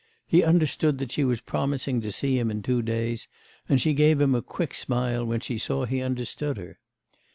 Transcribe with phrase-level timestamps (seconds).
[0.25, 3.27] He understood that she was promising to see him in two days,
[3.69, 6.79] and she gave him a quick smile when she saw he understood her.